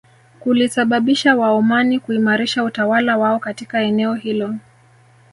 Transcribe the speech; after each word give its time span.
Kulisababisha 0.39 1.35
Waomani 1.35 1.99
kuimarisha 1.99 2.63
utawala 2.63 3.17
wao 3.17 3.39
katika 3.39 3.81
eneo 3.81 4.13
hilo 4.13 4.55